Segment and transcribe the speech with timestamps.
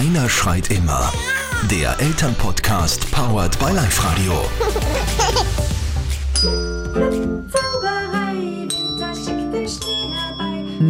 [0.00, 1.12] Einer schreit immer.
[1.70, 4.48] Der Elternpodcast powered by Live Radio.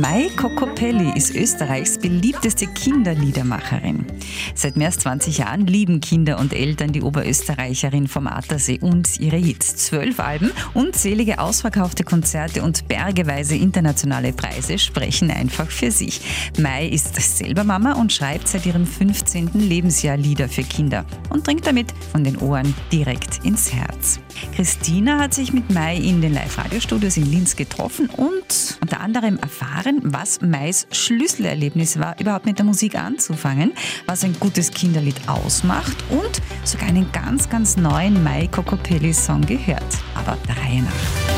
[0.00, 4.06] Mai Kokopelli ist Österreichs beliebteste Kinderliedermacherin.
[4.54, 9.37] Seit mehr als 20 Jahren lieben Kinder und Eltern die Oberösterreicherin vom Attersee und ihre
[9.37, 9.76] Hits.
[9.76, 16.23] Zwölf Alben, unzählige ausverkaufte Konzerte und bergeweise internationale Preise sprechen einfach für sich.
[16.59, 19.51] Mai ist selber Mama und schreibt seit ihrem 15.
[19.52, 24.19] Lebensjahr Lieder für Kinder und dringt damit von den Ohren direkt ins Herz.
[24.56, 29.90] Christina hat sich mit Mai in den Live-Radio-Studios in Linz getroffen und unter anderem erfahren,
[30.03, 33.73] was Mais Schlüsselerlebnis war, überhaupt mit der Musik anzufangen,
[34.07, 39.98] was ein gutes Kinderlied ausmacht und sogar einen ganz, ganz neuen Mai Kokopelli-Song gehört.
[40.15, 41.30] Aber der Reihe nach.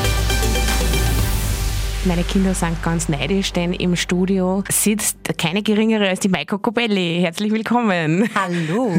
[2.05, 7.21] Meine Kinder sind ganz neidisch, denn im Studio sitzt keine geringere als die Maiko Cobelli.
[7.21, 8.29] Herzlich willkommen.
[8.35, 8.91] Hallo,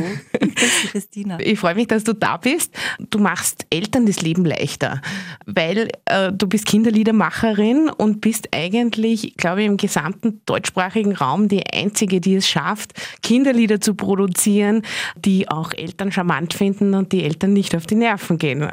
[0.91, 1.39] Christina.
[1.39, 2.75] Ich freue mich, dass du da bist.
[3.11, 5.03] Du machst Eltern das Leben leichter,
[5.45, 11.63] weil äh, du bist Kinderliedermacherin und bist eigentlich, glaube ich, im gesamten deutschsprachigen Raum die
[11.71, 14.81] Einzige, die es schafft, Kinderlieder zu produzieren,
[15.15, 18.67] die auch Eltern charmant finden und die Eltern nicht auf die Nerven gehen.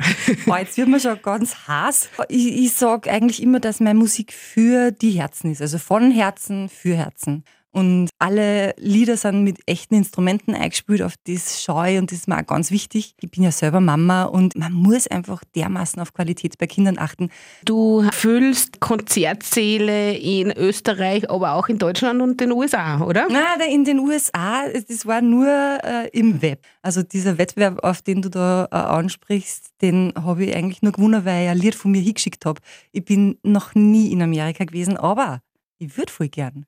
[0.45, 2.09] Boah, jetzt wird man schon ganz heiß.
[2.30, 6.11] Ich, ich sage eigentlich immer, dass meine Musik Musik für die Herzen ist, also von
[6.11, 7.44] Herzen für Herzen.
[7.73, 12.38] Und alle Lieder sind mit echten Instrumenten eingespielt, auf das Scheu und das ist mir
[12.38, 13.16] auch ganz wichtig.
[13.22, 17.30] Ich bin ja selber Mama und man muss einfach dermaßen auf Qualität bei Kindern achten.
[17.64, 23.27] Du füllst Konzertsäle in Österreich, aber auch in Deutschland und den USA, oder?
[23.30, 26.66] Nein, in den USA, das war nur äh, im Web.
[26.81, 31.23] Also dieser Wettbewerb, auf den du da äh, ansprichst, den habe ich eigentlich nur gewonnen,
[31.23, 32.59] weil ich ein Lied von mir hingeschickt habe.
[32.92, 35.39] Ich bin noch nie in Amerika gewesen, aber
[35.77, 36.66] ich würde voll gern.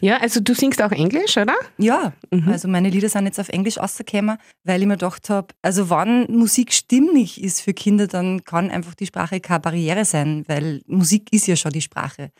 [0.00, 1.54] Ja, also du singst auch Englisch, oder?
[1.78, 2.48] Ja, mhm.
[2.48, 6.26] also meine Lieder sind jetzt auf Englisch rausgekommen, weil ich mir gedacht habe, also wenn
[6.30, 11.32] Musik stimmig ist für Kinder, dann kann einfach die Sprache keine Barriere sein, weil Musik
[11.32, 12.30] ist ja schon die Sprache.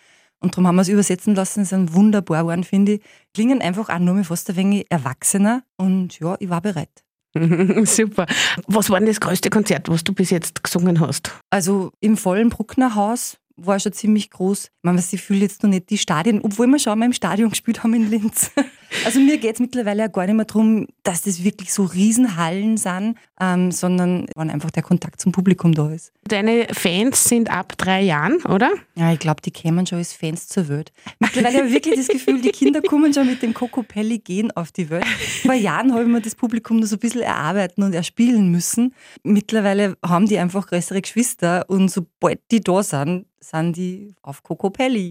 [0.41, 3.03] Und darum haben wir es übersetzen lassen, sind wunderbar geworden, finde ich.
[3.33, 7.05] Klingen einfach auch nur mehr fast ein wenig erwachsener und ja, ich war bereit.
[7.85, 8.27] Super.
[8.67, 11.33] Was war denn das größte Konzert, was du bis jetzt gesungen hast?
[11.51, 14.71] Also im vollen Bruckner Haus war schon ziemlich groß.
[14.85, 17.49] Ich meine, ich fühle jetzt noch nicht die Stadien, obwohl wir schon mal im Stadion
[17.49, 18.51] gespielt haben in Linz.
[19.05, 22.77] Also mir geht es mittlerweile auch gar nicht mehr darum, dass das wirklich so Riesenhallen
[22.77, 26.13] sind, ähm, sondern wann einfach der Kontakt zum Publikum da ist.
[26.23, 28.71] Deine Fans sind ab drei Jahren, oder?
[28.95, 30.93] Ja, ich glaube, die kämen schon als Fans zur Welt.
[31.19, 34.53] Mittlerweile habe ich wirklich das Gefühl, die Kinder kommen schon mit dem Coco Pelli gehen
[34.53, 35.07] auf die Welt.
[35.43, 38.95] Vor Jahren habe ich mir das Publikum nur so ein bisschen erarbeiten und erspielen müssen.
[39.25, 44.43] Mittlerweile haben die einfach größere Geschwister und sobald die da sind, sind die auf
[44.75, 45.11] Kokopelli.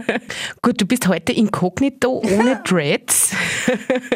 [0.62, 3.34] Gut, du bist heute inkognito, ohne Dreads.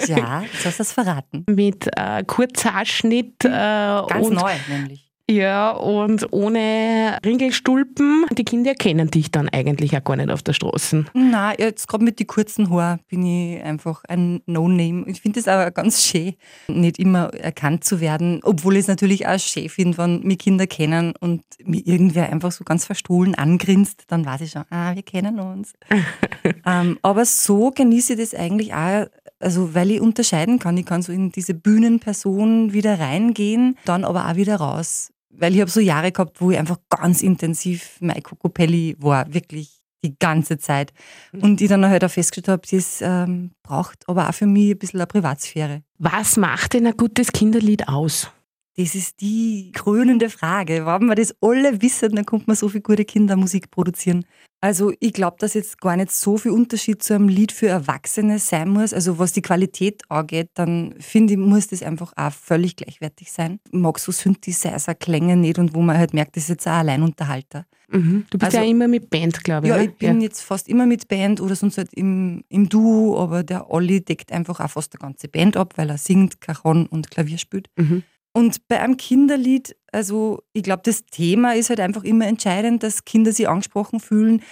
[0.07, 1.45] ja, jetzt hast du es verraten.
[1.49, 3.45] Mit äh, Kurzhaarschnitt.
[3.45, 5.08] Äh, Ganz neu, nämlich.
[5.31, 8.25] Ja, und ohne Ringelstulpen.
[8.33, 11.05] Die Kinder kennen dich dann eigentlich auch gar nicht auf der Straße.
[11.13, 15.05] Nein, jetzt gerade mit den kurzen Haaren bin ich einfach ein No-Name.
[15.07, 16.33] Ich finde es aber ganz schön,
[16.69, 20.67] nicht immer erkannt zu werden, obwohl ich es natürlich auch schön finde, wenn mich Kinder
[20.67, 25.03] kennen und mir irgendwer einfach so ganz verstohlen angrinst, dann weiß ich schon, ah, wir
[25.03, 25.75] kennen uns.
[26.65, 29.07] ähm, aber so genieße ich das eigentlich auch,
[29.41, 30.79] also weil ich unterscheiden kann.
[30.79, 35.61] Ich kann so in diese Bühnenperson wieder reingehen, dann aber auch wieder raus weil ich
[35.61, 40.59] habe so Jahre gehabt, wo ich einfach ganz intensiv Maiko Copelli war, wirklich die ganze
[40.59, 40.93] Zeit.
[41.33, 41.43] Mhm.
[41.43, 44.79] Und ich dann halt auch festgestellt habe, das ähm, braucht aber auch für mich ein
[44.79, 45.83] bisschen eine Privatsphäre.
[45.99, 48.31] Was macht denn ein gutes Kinderlied aus?
[48.77, 50.87] Das ist die krönende Frage.
[50.87, 54.25] Wenn wir das alle wissen, dann kommt man so viel gute Kindermusik produzieren.
[54.61, 58.41] Also ich glaube, dass jetzt gar nicht so viel Unterschied zu einem Lied für Erwachsene
[58.41, 58.93] sein muss.
[58.93, 63.61] Also was die Qualität angeht, dann finde ich, muss das einfach auch völlig gleichwertig sein.
[63.71, 67.67] Ich mag so Synthesizer-Klänge nicht und wo man halt merkt, das ist jetzt auch Alleinunterhalter.
[67.91, 68.27] Mhm.
[68.31, 69.71] Du bist also, ja immer mit Band, glaube ich.
[69.71, 70.27] Ja, ich bin ja.
[70.27, 74.33] jetzt fast immer mit Band oder sonst halt im, im Duo, aber der Olli deckt
[74.33, 77.71] einfach auch fast die ganze Band ab, weil er singt, Cajon und Klavier spielt.
[77.77, 78.03] Mhm.
[78.33, 83.05] Und bei einem Kinderlied, also ich glaube, das Thema ist halt einfach immer entscheidend, dass
[83.05, 84.43] Kinder sich angesprochen fühlen.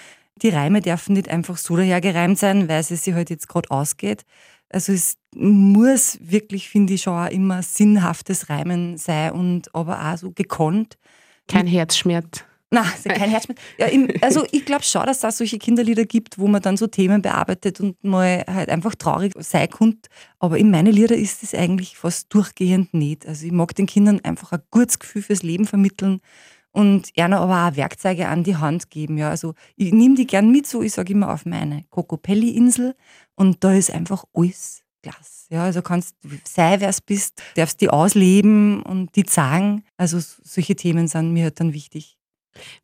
[0.42, 3.70] Die Reime dürfen nicht einfach so daher gereimt sein, weil es sich halt jetzt gerade
[3.70, 4.24] ausgeht.
[4.70, 10.18] Also es muss wirklich, finde ich, schon auch immer sinnhaftes Reimen sein und aber auch
[10.18, 10.98] so gekonnt.
[11.48, 12.44] Kein Herzschmerz.
[12.76, 13.58] Nein, kein Herzschmerz.
[13.78, 16.76] Ja, im, also ich glaube schon, dass es da solche Kinderlieder gibt, wo man dann
[16.76, 19.98] so Themen bearbeitet und mal halt einfach traurig sein kann.
[20.38, 23.26] Aber in meinen Lieder ist es eigentlich fast durchgehend nicht.
[23.26, 26.20] Also ich mag den Kindern einfach ein gutes Gefühl fürs Leben vermitteln
[26.70, 29.16] und einer aber auch Werkzeuge an die Hand geben.
[29.16, 32.94] Ja, also ich nehme die gern mit, so ich sage immer auf meine Kokopelli-Insel
[33.36, 35.46] und da ist einfach alles klasse.
[35.48, 39.84] Ja, also kannst sei, wer es bist, darfst die ausleben und die sagen.
[39.96, 42.18] Also solche Themen sind mir halt dann wichtig.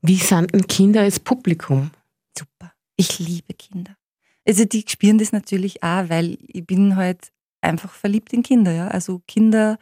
[0.01, 1.91] Wie sind denn Kinder als Publikum?
[2.37, 2.73] Super.
[2.97, 3.97] Ich liebe Kinder.
[4.47, 8.73] Also die spüren das natürlich auch, weil ich bin halt einfach verliebt in Kinder.
[8.73, 8.89] Ja?
[8.89, 9.79] Also Kinder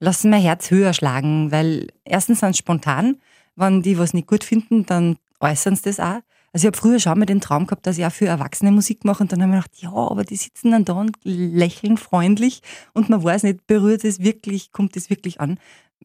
[0.00, 3.20] lassen mein Herz höher schlagen, weil erstens sind sie spontan,
[3.54, 6.20] wenn die was nicht gut finden, dann äußern sie das auch.
[6.52, 9.04] Also ich habe früher schon mal den Traum gehabt, dass ich auch für Erwachsene Musik
[9.04, 12.60] mache und dann habe ich gedacht, ja, aber die sitzen dann da und lächeln freundlich
[12.92, 15.58] und man weiß nicht, berührt es wirklich, kommt es wirklich an.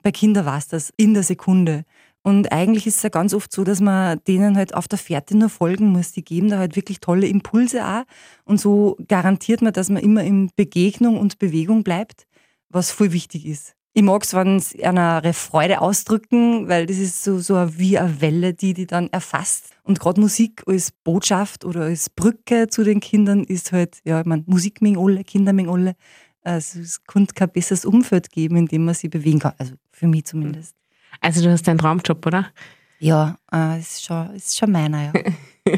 [0.03, 1.83] Bei Kindern war es das in der Sekunde.
[2.27, 5.37] Und eigentlich ist es ja ganz oft so, dass man denen halt auf der Fährte
[5.37, 6.11] nur folgen muss.
[6.11, 8.03] Die geben da halt wirklich tolle Impulse auch.
[8.43, 12.27] Und so garantiert man, dass man immer in Begegnung und Bewegung bleibt,
[12.67, 13.75] was voll wichtig ist.
[13.93, 18.19] Ich mag es, wenn sie eine Freude ausdrücken, weil das ist so, so wie eine
[18.19, 19.69] Welle, die die dann erfasst.
[19.83, 24.25] Und gerade Musik als Botschaft oder als Brücke zu den Kindern ist halt, ja, ich
[24.25, 25.95] meine, Musik mit alle, Kinder mit alle.
[26.41, 29.53] Also es könnte kein besseres Umfeld geben, in dem man sich bewegen kann.
[29.57, 30.75] Also für mich zumindest.
[31.21, 32.47] Also du hast deinen Traumjob, oder?
[32.99, 35.13] Ja, äh, ist, schon, ist schon meiner, ja.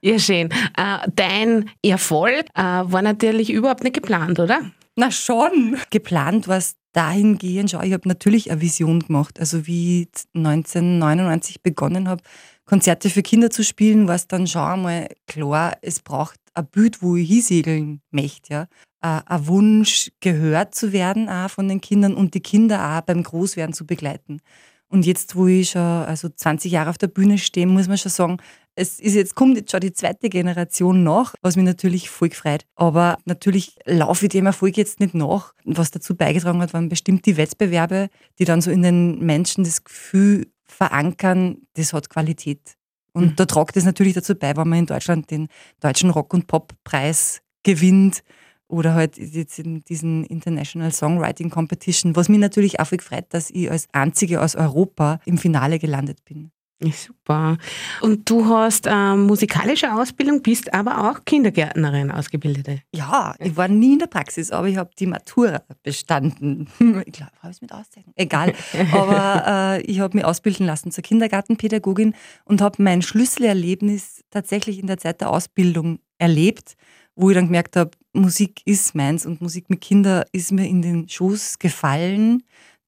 [0.00, 0.48] ja, schön.
[0.76, 4.60] Äh, dein Erfolg äh, war natürlich überhaupt nicht geplant, oder?
[4.96, 5.78] Na schon.
[5.90, 7.82] Geplant war es dahingehend schon.
[7.84, 9.38] Ich habe natürlich eine Vision gemacht.
[9.40, 12.22] Also wie ich 1999 begonnen habe,
[12.64, 17.02] Konzerte für Kinder zu spielen, war es dann schon einmal klar, es braucht ein Bild,
[17.02, 18.52] wo ich hinsegeln möchte.
[18.52, 18.66] Ja.
[19.02, 23.74] Ein Wunsch, gehört zu werden auch von den Kindern und die Kinder auch beim Großwerden
[23.74, 24.40] zu begleiten.
[24.92, 28.12] Und jetzt, wo ich schon also 20 Jahre auf der Bühne stehe, muss man schon
[28.12, 28.36] sagen,
[28.74, 32.64] es ist jetzt, kommt jetzt schon die zweite Generation nach, was mich natürlich voll gefreut.
[32.74, 35.54] Aber natürlich laufe ich dem Erfolg jetzt nicht nach.
[35.64, 38.08] Was dazu beigetragen hat, waren bestimmt die Wettbewerbe,
[38.38, 42.76] die dann so in den Menschen das Gefühl verankern, das hat Qualität.
[43.12, 43.36] Und mhm.
[43.36, 45.48] da tragt es natürlich dazu bei, wenn man in Deutschland den
[45.80, 48.22] deutschen Rock- und Pop-Preis gewinnt
[48.72, 53.70] oder halt jetzt in diesen International Songwriting Competition, was mich natürlich auch gefreut, dass ich
[53.70, 56.50] als einzige aus Europa im Finale gelandet bin.
[56.90, 57.58] Super.
[58.00, 62.80] Und du hast ähm, musikalische Ausbildung, bist aber auch Kindergärtnerin ausgebildete.
[62.92, 66.68] Ja, ich war nie in der Praxis, aber ich habe die Matura bestanden.
[67.04, 68.12] Ich glaube, habe ich es mit Auszeichen.
[68.16, 68.54] Egal.
[68.92, 72.14] Aber äh, ich habe mich ausbilden lassen zur Kindergartenpädagogin
[72.44, 76.76] und habe mein Schlüsselerlebnis tatsächlich in der Zeit der Ausbildung erlebt,
[77.14, 80.82] wo ich dann gemerkt habe, Musik ist meins und Musik mit Kindern ist mir in
[80.82, 82.42] den Schoß gefallen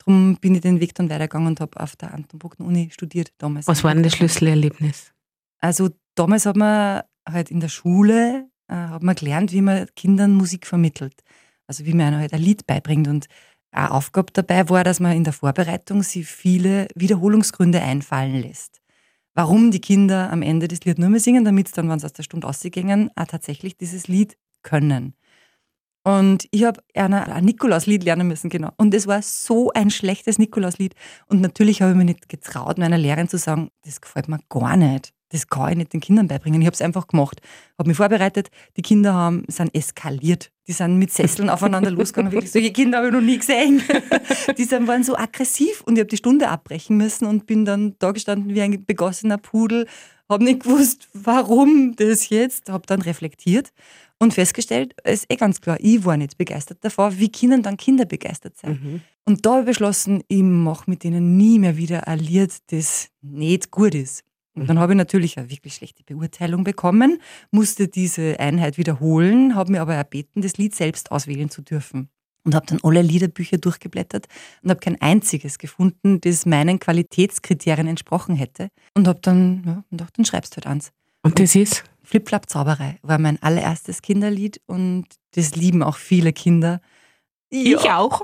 [0.04, 3.32] Darum bin ich den Weg dann weitergegangen und habe auf der Anton Bruckner Uni studiert
[3.38, 3.66] damals.
[3.66, 5.12] Was war denn das Schlüsselerlebnis?
[5.60, 10.34] Also damals hat man halt in der Schule äh, hat man gelernt, wie man Kindern
[10.34, 11.22] Musik vermittelt.
[11.66, 13.08] Also wie man ihnen halt ein Lied beibringt.
[13.08, 13.26] Und
[13.70, 18.82] eine Aufgabe dabei war, dass man in der Vorbereitung sie viele Wiederholungsgründe einfallen lässt.
[19.34, 22.06] Warum die Kinder am Ende das Lied nur mehr singen, damit sie dann, wenn sie
[22.06, 25.14] aus der Stunde ausgehen, auch tatsächlich dieses Lied können.
[26.06, 28.70] Und ich habe ein Nikolauslied lernen müssen, genau.
[28.76, 30.94] Und es war so ein schlechtes Nikolauslied.
[31.28, 34.76] Und natürlich habe ich mir nicht getraut, meiner Lehrerin zu sagen, das gefällt mir gar
[34.76, 35.14] nicht.
[35.30, 36.60] Das kann ich nicht den Kindern beibringen.
[36.60, 37.40] Ich habe es einfach gemacht.
[37.78, 38.50] Habe mich vorbereitet.
[38.76, 40.52] Die Kinder haben, sind eskaliert.
[40.68, 42.30] Die sind mit Sesseln aufeinander losgegangen.
[42.32, 43.82] Wirklich, solche Kinder habe ich noch nie gesehen.
[44.58, 47.96] Die sind, waren so aggressiv und ich habe die Stunde abbrechen müssen und bin dann
[47.98, 49.86] da gestanden wie ein begossener Pudel.
[50.28, 52.70] Habe nicht gewusst, warum das jetzt.
[52.70, 53.72] Habe dann reflektiert
[54.18, 57.18] und festgestellt, es ist eh ganz klar, ich war nicht begeistert davor.
[57.18, 58.80] Wie können dann Kinder begeistert sein?
[58.82, 59.00] Mhm.
[59.24, 63.08] Und da habe ich beschlossen, ich mache mit denen nie mehr wieder ein Lied, das
[63.22, 64.24] nicht gut ist.
[64.54, 64.80] Und dann mhm.
[64.80, 69.94] habe ich natürlich eine wirklich schlechte Beurteilung bekommen, musste diese Einheit wiederholen, habe mir aber
[69.94, 72.08] erbeten, das Lied selbst auswählen zu dürfen.
[72.46, 74.26] Und habe dann alle Liederbücher durchgeblättert
[74.62, 78.68] und habe kein einziges gefunden, das meinen Qualitätskriterien entsprochen hätte.
[78.92, 80.92] Und habe dann, ja, und dann schreibst du halt eins.
[81.22, 81.84] Und das ist?
[82.04, 86.80] Flipflap-Zauberei war mein allererstes Kinderlied und das lieben auch viele Kinder.
[87.50, 87.98] Ich ja.
[87.98, 88.20] auch.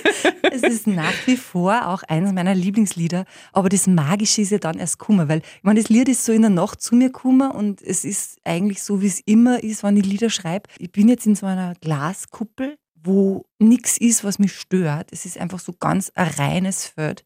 [0.52, 4.78] es ist nach wie vor auch eines meiner Lieblingslieder, aber das Magische ist ja dann
[4.78, 7.54] erst Kummer, weil ich meine, das Lied ist so in der Nacht zu mir Kummer
[7.54, 10.68] und es ist eigentlich so, wie es immer ist, wenn ich Lieder schreibe.
[10.78, 15.08] Ich bin jetzt in so einer Glaskuppel, wo nichts ist, was mich stört.
[15.12, 17.24] Es ist einfach so ganz ein reines Feld.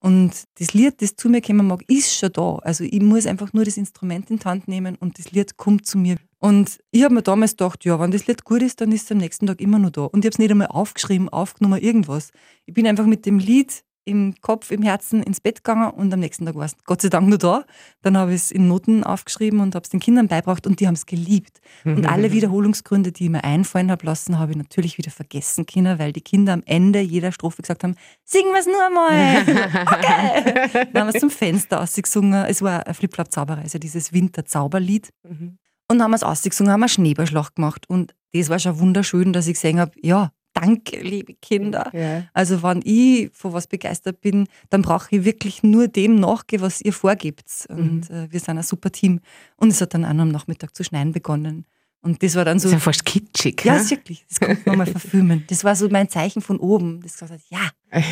[0.00, 2.56] Und das Lied, das zu mir kommen mag, ist schon da.
[2.62, 5.86] Also ich muss einfach nur das Instrument in die Hand nehmen und das Lied kommt
[5.86, 6.16] zu mir.
[6.38, 9.12] Und ich habe mir damals gedacht, ja, wenn das Lied gut ist, dann ist es
[9.12, 10.02] am nächsten Tag immer noch da.
[10.02, 12.30] Und ich habe es nicht einmal aufgeschrieben, aufgenommen, irgendwas.
[12.64, 16.20] Ich bin einfach mit dem Lied im Kopf, im Herzen ins Bett gegangen und am
[16.20, 17.64] nächsten Tag war es Gott sei Dank nur da.
[18.02, 20.86] Dann habe ich es in Noten aufgeschrieben und habe es den Kindern beibracht und die
[20.86, 21.60] haben es geliebt.
[21.84, 25.98] Und alle Wiederholungsgründe, die ich mir einfallen habe lassen, habe ich natürlich wieder vergessen können,
[25.98, 29.42] weil die Kinder am Ende jeder Strophe gesagt haben, singen wir es nur einmal.
[29.86, 30.86] okay.
[30.92, 32.46] Dann haben wir es zum Fenster ausgesungen.
[32.46, 35.10] Es war ein Flipflap-Zauberer, also dieses Winterzauberlied.
[35.22, 35.58] Mhm.
[35.90, 37.84] Und haben wir es ausgesungen, haben eine Schneeballschlacht gemacht.
[37.88, 41.90] Und das war schon wunderschön, dass ich gesehen habe, ja, danke, liebe Kinder.
[41.92, 42.24] Ja.
[42.32, 46.80] Also wenn ich von was begeistert bin, dann brauche ich wirklich nur dem nachgehen, was
[46.80, 47.66] ihr vorgibt.
[47.68, 48.16] Und mhm.
[48.16, 49.20] äh, wir sind ein super Team.
[49.56, 51.66] Und es hat dann auch am Nachmittag zu schneien begonnen.
[52.00, 52.68] Und das war dann so.
[52.68, 53.64] Das ist ja fast kitschig.
[53.64, 54.24] Ja, ist wirklich.
[54.28, 55.44] Das kann man mal verfilmen.
[55.48, 57.00] Das war so mein Zeichen von oben.
[57.02, 57.70] Das gesagt ja.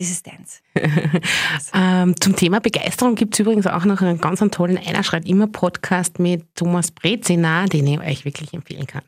[0.00, 0.60] Das ist Dance.
[1.74, 5.48] ähm, zum Thema Begeisterung gibt es übrigens auch noch einen ganz tollen Einer schreit immer
[5.48, 9.02] Podcast mit Thomas Brezina, den ich euch wirklich empfehlen kann.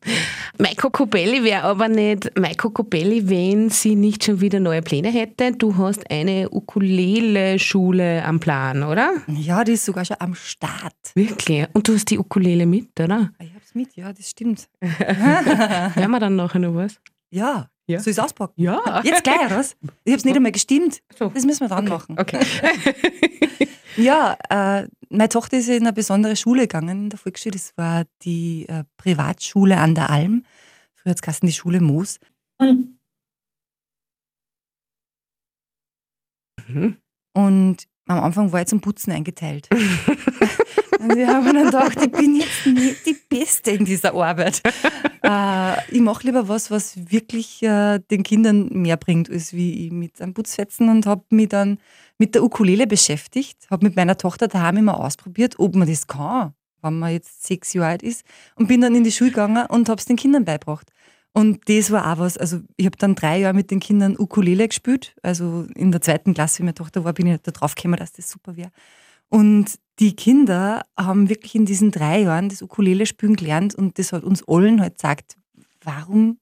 [0.58, 5.52] Maiko Cobelli wäre aber nicht Maiko Cobelli, wenn sie nicht schon wieder neue Pläne hätte.
[5.52, 9.12] Du hast eine Ukulele-Schule am Plan, oder?
[9.28, 10.96] Ja, die ist sogar schon am Start.
[11.14, 11.68] Wirklich?
[11.72, 13.30] Und du hast die Ukulele mit, oder?
[13.38, 14.68] Ich hab's mit, ja, das stimmt.
[14.80, 17.00] Hören wir dann nachher noch was?
[17.30, 18.00] Ja, ja.
[18.00, 18.54] Soll ich es auspacken?
[18.56, 19.02] Ja.
[19.04, 19.76] Jetzt gleich, oder was?
[20.04, 21.02] Ich habe es nicht einmal gestimmt.
[21.18, 21.28] So.
[21.28, 21.90] Das müssen wir dann okay.
[21.90, 22.18] machen.
[22.18, 22.40] Okay.
[23.96, 27.52] ja, äh, meine Tochter ist in eine besondere Schule gegangen in der Volksschule.
[27.52, 30.44] Das war die äh, Privatschule an der Alm.
[30.94, 32.18] Früher hat es die Schule Moos.
[32.60, 32.96] Mhm.
[37.32, 39.68] Und am Anfang war ich zum Putzen eingeteilt.
[41.00, 44.60] Und ich habe mir dann gedacht, ich bin jetzt nicht die Beste in dieser Arbeit.
[45.22, 49.92] äh, ich mache lieber was, was wirklich äh, den Kindern mehr bringt, als wie ich
[49.92, 51.78] mit einem Putzfetzen und habe mich dann
[52.18, 56.52] mit der Ukulele beschäftigt, habe mit meiner Tochter daheim immer ausprobiert, ob man das kann,
[56.82, 58.24] wenn man jetzt sechs Jahre alt ist
[58.56, 60.92] und bin dann in die Schule gegangen und habe es den Kindern beigebracht.
[61.32, 64.68] Und das war auch was, also ich habe dann drei Jahre mit den Kindern Ukulele
[64.68, 67.96] gespielt, also in der zweiten Klasse, wie meine Tochter war, bin ich da drauf gekommen,
[67.96, 68.70] dass das super wäre.
[69.30, 74.12] Und die Kinder haben wirklich in diesen drei Jahren das Ukulele spielen gelernt und das
[74.12, 75.36] hat uns allen halt gesagt,
[75.82, 76.38] warum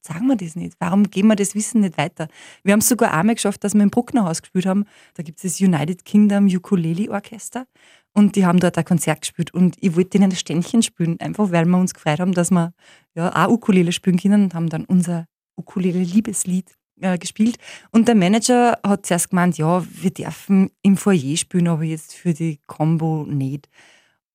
[0.00, 0.74] sagen wir das nicht?
[0.78, 2.28] Warum geben wir das Wissen nicht weiter?
[2.62, 4.84] Wir haben es sogar einmal geschafft, dass wir im Brucknerhaus gespielt haben.
[5.14, 7.66] Da gibt es das United Kingdom Ukulele Orchester
[8.14, 11.52] und die haben dort ein Konzert gespielt und ich wollte ihnen das Ständchen spielen, einfach
[11.52, 12.72] weil wir uns gefreut haben, dass wir
[13.14, 17.56] ja auch Ukulele spielen können und haben dann unser Ukulele-Liebeslied äh, gespielt.
[17.90, 22.34] Und der Manager hat zuerst gemeint, ja, wir dürfen im Foyer spielen, aber jetzt für
[22.34, 23.68] die Combo nicht.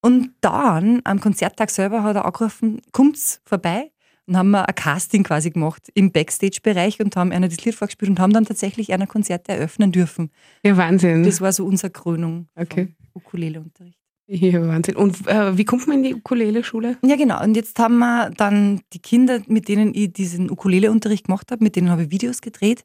[0.00, 3.90] Und dann, am Konzerttag selber, hat er angerufen, kommt's vorbei?
[4.26, 8.10] Und haben wir ein Casting quasi gemacht im Backstage-Bereich und haben einer das Lied vorgespielt
[8.10, 10.30] und haben dann tatsächlich einer Konzerte eröffnen dürfen.
[10.64, 11.22] Ja, Wahnsinn.
[11.22, 12.94] Das war so unsere Krönung okay.
[13.14, 14.05] Ukulele-Unterricht.
[14.28, 14.96] Ja, Wahnsinn.
[14.96, 16.98] Und äh, wie kommt man in die Ukulele-Schule?
[17.04, 17.42] Ja, genau.
[17.42, 21.76] Und jetzt haben wir dann die Kinder, mit denen ich diesen Ukulele-Unterricht gemacht habe, mit
[21.76, 22.84] denen habe ich Videos gedreht.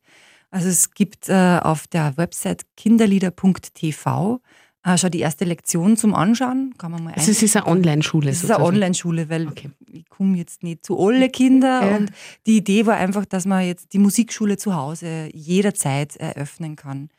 [0.51, 4.41] Also es gibt äh, auf der Website kinderlieder.tv
[4.83, 6.73] äh, schon die erste Lektion zum Anschauen.
[6.77, 9.69] Kann man mal also es ist eine Online-Schule Es ist eine Online-Schule, weil okay.
[9.91, 11.85] ich komme jetzt nicht zu alle Kinder.
[11.85, 11.97] Ja.
[11.97, 12.11] Und
[12.45, 17.09] die Idee war einfach, dass man jetzt die Musikschule zu Hause jederzeit eröffnen kann.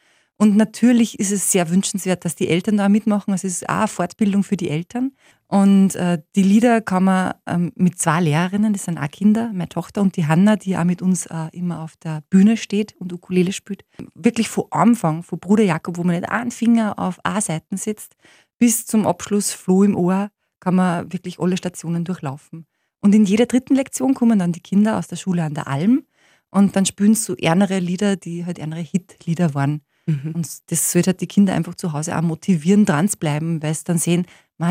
[0.43, 3.33] Und natürlich ist es sehr wünschenswert, dass die Eltern da mitmachen.
[3.33, 5.13] Es ist auch eine Fortbildung für die Eltern.
[5.47, 9.69] Und äh, die Lieder kann man ähm, mit zwei Lehrerinnen, das sind auch Kinder, meine
[9.69, 13.13] Tochter und die Hanna, die auch mit uns äh, immer auf der Bühne steht und
[13.13, 13.85] Ukulele spielt,
[14.17, 18.17] wirklich von Anfang, von Bruder Jakob, wo man nicht einen Finger auf A-Seiten setzt,
[18.59, 22.67] bis zum Abschluss Floh im Ohr, kann man wirklich alle Stationen durchlaufen.
[23.01, 26.03] Und in jeder dritten Lektion kommen dann die Kinder aus der Schule an der Alm
[26.51, 29.83] und dann spielen sie so ernere Lieder, die halt ernere Hitlieder waren.
[30.07, 30.33] Mhm.
[30.35, 33.75] Und das sollte halt die Kinder einfach zu Hause auch motivieren, dran zu bleiben, weil
[33.75, 34.27] sie dann sehen,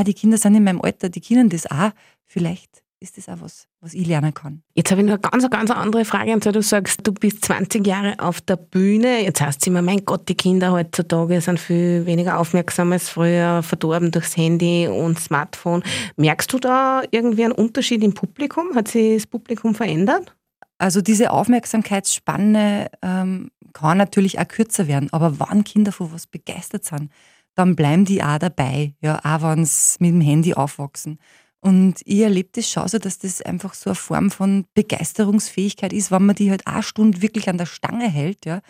[0.05, 1.91] die Kinder sind in meinem Alter, die kennen das auch.
[2.25, 4.61] Vielleicht ist das auch was, was ich lernen kann.
[4.75, 6.33] Jetzt habe ich noch eine ganz, ganz andere Frage.
[6.33, 9.23] Und zwar, du sagst, du bist 20 Jahre auf der Bühne.
[9.23, 13.63] Jetzt heißt es immer, mein Gott, die Kinder heutzutage sind viel weniger aufmerksam als früher,
[13.63, 15.83] verdorben durchs Handy und Smartphone.
[16.15, 18.75] Merkst du da irgendwie einen Unterschied im Publikum?
[18.75, 20.35] Hat sich das Publikum verändert?
[20.81, 26.85] Also diese Aufmerksamkeitsspanne ähm, kann natürlich auch kürzer werden, aber wann Kinder von was begeistert
[26.85, 27.11] sind,
[27.53, 31.19] dann bleiben die auch dabei, ja, auch wenn sie mit dem Handy aufwachsen.
[31.59, 36.09] Und ich erlebe das schon so, dass das einfach so eine Form von Begeisterungsfähigkeit ist,
[36.09, 38.61] wenn man die halt eine Stunde wirklich an der Stange hält, ja,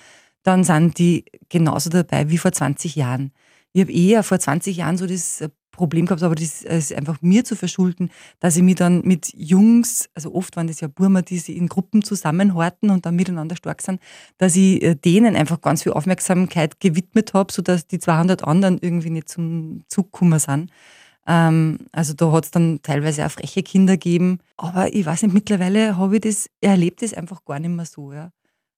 [0.44, 3.32] dann sind die genauso dabei wie vor 20 Jahren.
[3.72, 7.44] Ich habe eher vor 20 Jahren so das Problem gehabt, aber das ist einfach mir
[7.44, 11.38] zu verschulden, dass ich mich dann mit Jungs, also oft waren das ja Burmer, die
[11.38, 14.02] sich in Gruppen zusammenhorten und dann miteinander stark sind,
[14.38, 19.10] dass ich äh, denen einfach ganz viel Aufmerksamkeit gewidmet habe, sodass die 200 anderen irgendwie
[19.10, 20.72] nicht zum Zug gekommen sind.
[21.28, 24.40] Ähm, also da hat es dann teilweise auch freche Kinder gegeben.
[24.58, 28.12] Aber ich weiß nicht, mittlerweile habe ich das, erlebt das einfach gar nicht mehr so.
[28.14, 28.32] Ja.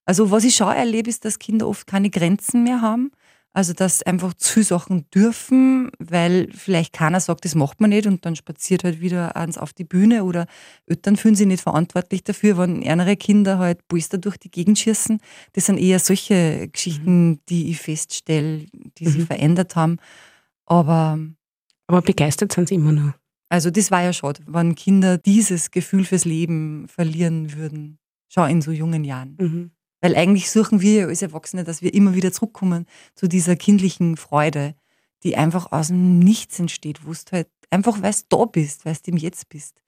[0.05, 3.11] Also was ich schon erlebe, ist, dass Kinder oft keine Grenzen mehr haben
[3.55, 8.25] also, dass einfach zu Sachen dürfen, weil vielleicht keiner sagt, das macht man nicht und
[8.25, 10.47] dann spaziert halt wieder eins auf die Bühne oder
[10.87, 15.19] Eltern fühlen sich nicht verantwortlich dafür, wenn ärmere Kinder halt Polster durch die Gegend schießen.
[15.53, 17.39] Das sind eher solche Geschichten, mhm.
[17.47, 18.65] die ich feststelle,
[18.97, 19.27] die sich mhm.
[19.27, 19.97] verändert haben.
[20.65, 21.19] Aber,
[21.85, 23.13] Aber begeistert sind sie immer noch.
[23.49, 28.61] Also das war ja schade, wenn Kinder dieses Gefühl fürs Leben verlieren würden, schon in
[28.63, 29.37] so jungen Jahren.
[29.39, 29.71] Mhm.
[30.03, 34.75] Weil eigentlich suchen wir als Erwachsene, dass wir immer wieder zurückkommen zu dieser kindlichen Freude,
[35.23, 38.95] die einfach aus dem Nichts entsteht, wo du halt einfach, weil du da bist, weil
[38.95, 39.81] du im Jetzt bist.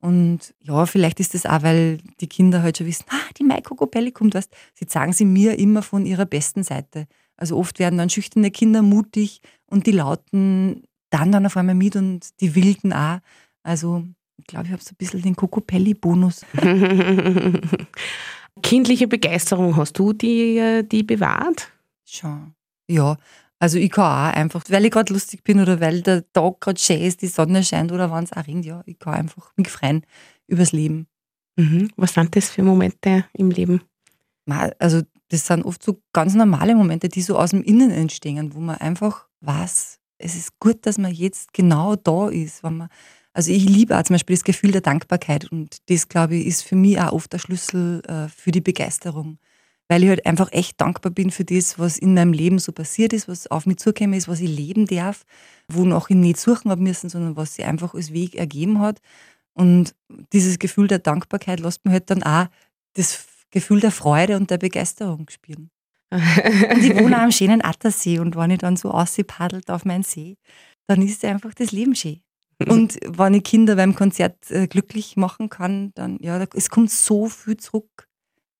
[0.00, 3.60] Und ja, vielleicht ist es auch, weil die Kinder halt schon wissen, ah, die Mai
[3.60, 7.06] Kokopelli kommt, weißt Sie sagen sie mir immer von ihrer besten Seite.
[7.36, 11.94] Also oft werden dann schüchterne Kinder mutig und die Lauten dann dann auf einmal mit
[11.94, 13.20] und die Wilden auch.
[13.62, 14.02] Also
[14.38, 16.44] ich glaube, ich habe so ein bisschen den Kokopelli-Bonus.
[18.62, 21.70] Kindliche Begeisterung, hast du die, äh, die bewahrt?
[22.04, 22.54] Schon.
[22.88, 23.16] Ja,
[23.58, 26.80] also ich kann auch einfach, weil ich gerade lustig bin oder weil der Tag gerade
[26.80, 29.68] schön ist, die Sonne scheint oder wenn es auch regnet, ja, ich kann einfach mich
[29.68, 30.04] freuen
[30.46, 31.06] übers Leben.
[31.56, 31.90] Mhm.
[31.96, 33.82] Was sind das für Momente im Leben?
[34.78, 38.60] Also das sind oft so ganz normale Momente, die so aus dem Innen entstehen, wo
[38.60, 42.62] man einfach weiß, es ist gut, dass man jetzt genau da ist.
[42.62, 42.88] Wenn man,
[43.34, 46.62] also ich liebe auch zum Beispiel das Gefühl der Dankbarkeit und das, glaube ich, ist
[46.62, 49.38] für mich auch oft der Schlüssel äh, für die Begeisterung.
[49.88, 53.12] Weil ich halt einfach echt dankbar bin für das, was in meinem Leben so passiert
[53.12, 55.24] ist, was auf mich zugekommen ist, was ich leben darf,
[55.68, 59.00] wonach ich nicht suchen habe müssen, sondern was sich einfach als Weg ergeben hat.
[59.54, 59.94] Und
[60.32, 62.46] dieses Gefühl der Dankbarkeit lässt mir halt dann auch
[62.94, 65.70] das Gefühl der Freude und der Begeisterung spüren.
[66.10, 68.90] und ich wohne am schönen Attersee und wenn ich dann so
[69.26, 70.36] paddelt auf meinen See,
[70.86, 72.20] dann ist einfach das Leben schön.
[72.68, 77.28] Und wenn ich Kinder beim Konzert äh, glücklich machen kann, dann, ja, es kommt so
[77.28, 78.08] viel zurück.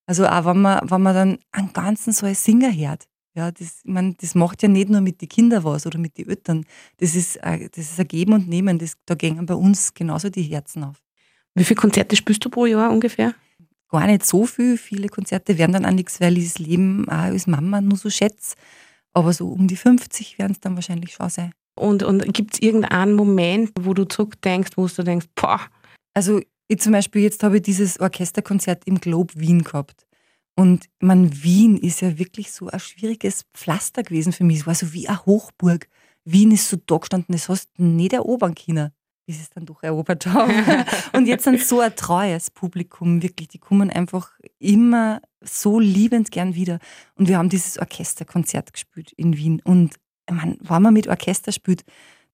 [0.05, 3.05] Also auch wenn man, wenn man dann einen ganzen so als Singer hört.
[3.35, 6.17] Ja, das, ich mein, das macht ja nicht nur mit den Kindern was oder mit
[6.17, 6.65] den Eltern.
[6.97, 8.77] Das ist, das ist ein Geben und Nehmen.
[8.77, 10.97] Das, da gehen bei uns genauso die Herzen auf.
[11.55, 13.33] Wie viele Konzerte spielst du pro Jahr ungefähr?
[13.93, 14.77] gar nicht so viel.
[14.77, 18.09] Viele Konzerte werden dann auch nichts, weil ich das Leben auch als Mama nur so
[18.09, 18.55] schätze.
[19.13, 21.53] Aber so um die 50 werden es dann wahrscheinlich schon sein.
[21.75, 25.59] Und, und gibt es irgendeinen Moment, wo du zurückdenkst, wo du denkst, boah.
[26.13, 30.05] Also ich zum Beispiel, jetzt habe ich dieses Orchesterkonzert im Globe Wien gehabt.
[30.55, 34.59] Und man, Wien ist ja wirklich so ein schwieriges Pflaster gewesen für mich.
[34.59, 35.87] Es war so wie eine Hochburg.
[36.25, 38.91] Wien ist so da gestanden, das hast du nicht erobern können
[39.25, 40.53] bis es dann doch erobert haben.
[41.13, 43.47] und jetzt sind so ein treues Publikum, wirklich.
[43.49, 46.79] Die kommen einfach immer so liebend gern wieder.
[47.15, 49.61] Und wir haben dieses Orchesterkonzert gespielt in Wien.
[49.63, 49.95] Und
[50.29, 51.83] ich meine, wenn man mit Orchester spielt,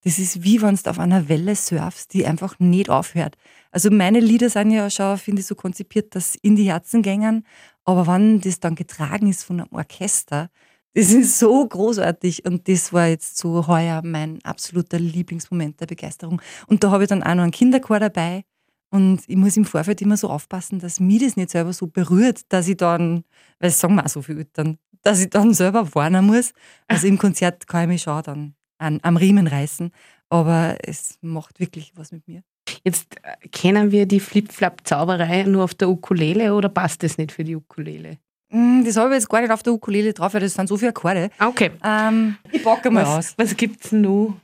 [0.03, 3.35] das ist wie wenn du auf einer Welle surfst, die einfach nicht aufhört.
[3.71, 7.45] Also meine Lieder sind ja schon, finde ich, so konzipiert, dass in die Herzen gängen.
[7.83, 10.49] Aber wenn das dann getragen ist von einem Orchester,
[10.93, 16.41] das ist so großartig und das war jetzt so heuer mein absoluter Lieblingsmoment der Begeisterung.
[16.67, 18.43] Und da habe ich dann auch noch einen Kinderchor dabei
[18.89, 22.41] und ich muss im Vorfeld immer so aufpassen, dass mich das nicht selber so berührt,
[22.49, 23.23] dass ich dann,
[23.59, 26.53] weil sagen wir auch so viele Eltern, dass ich dann selber warnen muss.
[26.87, 29.91] Also im Konzert kann ich mich schon dann an, am Riemen reißen,
[30.29, 32.43] aber es macht wirklich was mit mir.
[32.83, 37.43] Jetzt äh, kennen wir die Flip-Flap-Zauberei nur auf der Ukulele oder passt das nicht für
[37.43, 38.17] die Ukulele?
[38.51, 40.77] Hm, das habe ich jetzt gar nicht auf der Ukulele drauf, weil das sind so
[40.77, 41.29] viele Akkorde.
[41.39, 41.71] Okay.
[41.83, 43.33] Ähm, ich packe mal was, aus.
[43.37, 44.39] Was gibt's nun?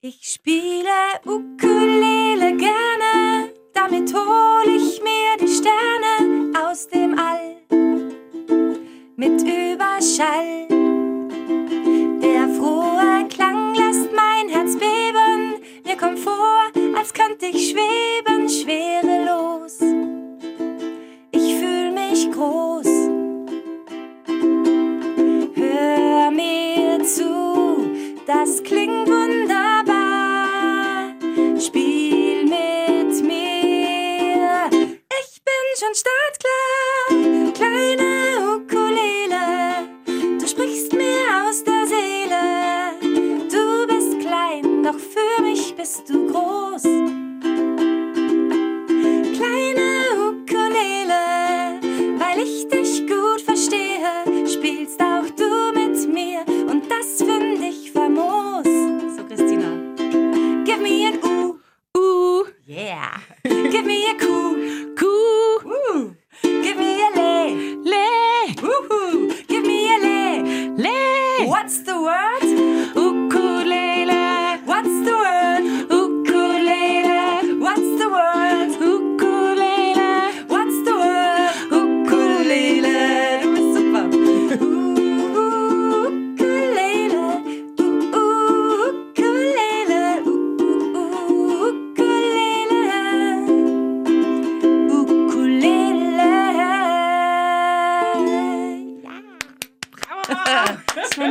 [0.00, 0.88] Ich spiele
[1.24, 8.19] Ukulele gerne, damit hole ich mir die Sterne aus dem All.
[9.20, 10.66] Mit Überschall.
[12.22, 15.56] Der frohe Klang lässt mein Herz beben.
[15.84, 16.62] Mir kommt vor,
[16.98, 19.79] als könnte ich schweben, schwerelos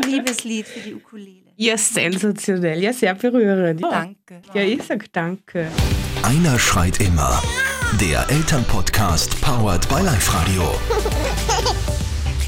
[0.10, 1.50] Liebeslied für die Ukulele.
[1.56, 2.82] Ja, sensationell.
[2.82, 3.84] Ja, sehr berührend.
[3.84, 4.41] Danke.
[4.54, 5.67] Ja, ich sag danke.
[6.24, 7.41] Einer schreit immer.
[8.00, 10.74] Der Elternpodcast powered by Live Radio.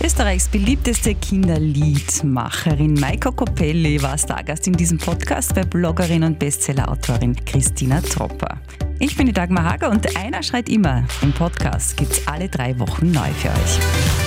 [0.04, 8.02] Österreichs beliebteste Kinderliedmacherin Maika Copelli war Stargast in diesem Podcast bei Bloggerin und Bestsellerautorin Christina
[8.02, 8.60] Tropper.
[9.00, 11.06] Ich bin die Dagmar Hager und einer schreit immer.
[11.22, 14.21] Im Podcast gibt's alle drei Wochen neu für euch.